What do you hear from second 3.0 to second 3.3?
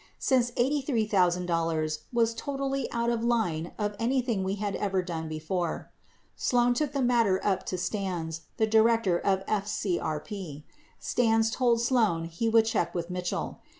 of